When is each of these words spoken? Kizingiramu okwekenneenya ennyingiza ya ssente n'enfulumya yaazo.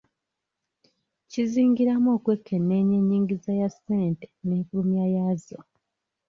Kizingiramu 1.31 2.07
okwekenneenya 2.17 2.95
ennyingiza 3.01 3.51
ya 3.61 3.69
ssente 3.73 4.25
n'enfulumya 4.45 5.05
yaazo. 5.15 5.59